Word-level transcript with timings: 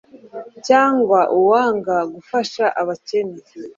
cyangwa 0.67 1.19
uwanga 1.37 1.95
gufasha 2.13 2.65
abakene 2.81 3.37